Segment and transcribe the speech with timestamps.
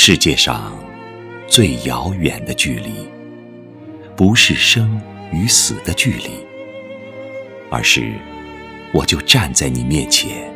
[0.00, 0.72] 世界上
[1.48, 2.92] 最遥远的距离，
[4.16, 4.98] 不是生
[5.32, 6.30] 与死的距离，
[7.68, 8.12] 而是
[8.94, 10.48] 我就站在你面前，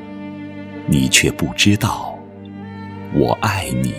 [0.87, 2.16] 你却不知道
[3.12, 3.93] 我爱你。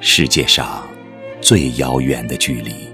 [0.00, 0.82] 世界上
[1.40, 2.88] 最遥远的距离，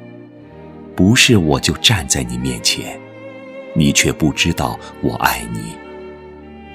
[0.94, 3.00] 不是我就站在你面前，
[3.74, 5.72] 你却不知道我爱你，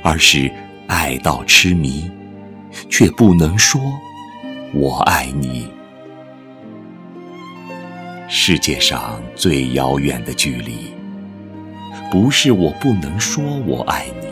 [0.02, 0.52] 而是
[0.88, 2.10] 爱到痴迷。
[2.90, 3.82] 却不能说
[4.74, 5.68] “我爱你”。
[8.30, 10.92] 世界上最遥远的距离，
[12.10, 14.28] 不是我不能说我爱你，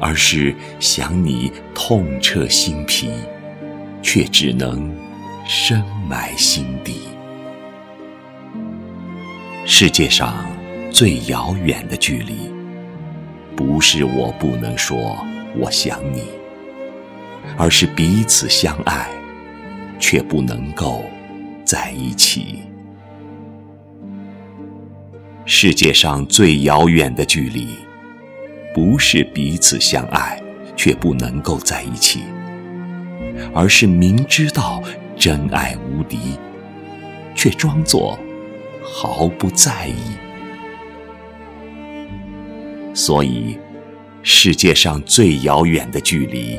[0.00, 3.10] 而是想你痛彻心脾，
[4.02, 4.90] 却只能
[5.46, 7.02] 深埋心底。
[9.64, 10.44] 世界上
[10.90, 12.50] 最遥远的距离，
[13.54, 15.24] 不是我不能说
[15.56, 16.24] 我想你。
[17.56, 19.08] 而是彼此相爱，
[19.98, 21.04] 却不能够
[21.64, 22.60] 在一起。
[25.44, 27.68] 世界上最遥远的距离，
[28.74, 30.40] 不是彼此相爱
[30.76, 32.22] 却不能够在一起，
[33.54, 34.82] 而是明知道
[35.16, 36.38] 真爱无敌，
[37.34, 38.18] 却装作
[38.82, 39.94] 毫不在意。
[42.94, 43.56] 所以，
[44.22, 46.58] 世界上最遥远的距离。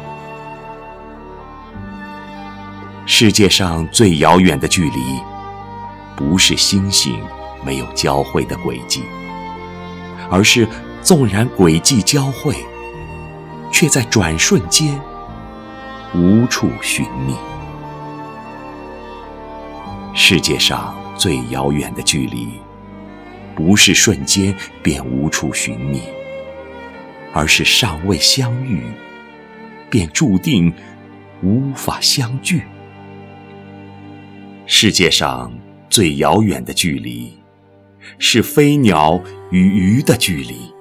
[3.05, 5.19] 世界上最遥远的距离，
[6.15, 7.19] 不是星星
[7.65, 9.03] 没有交汇的轨迹，
[10.29, 10.67] 而是
[11.01, 12.55] 纵然轨迹交汇，
[13.71, 14.99] 却在转瞬间
[16.15, 17.35] 无处寻觅。
[20.13, 22.49] 世界上最遥远的距离，
[23.55, 26.01] 不是瞬间便无处寻觅，
[27.33, 28.83] 而是尚未相遇，
[29.89, 30.73] 便注定
[31.41, 32.63] 无法相聚。
[34.83, 35.53] 世界上
[35.91, 37.31] 最遥远的距离，
[38.17, 39.21] 是飞鸟
[39.51, 40.73] 与鱼的距离。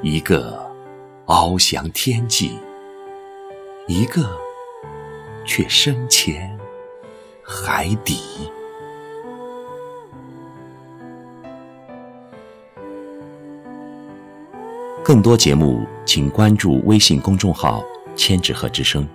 [0.00, 0.66] 一个
[1.26, 2.52] 翱翔天际，
[3.86, 4.26] 一个
[5.44, 6.58] 却深潜
[7.42, 8.20] 海底。
[15.04, 17.84] 更多节目，请关注微信公众号
[18.16, 19.06] “千纸鹤之声”。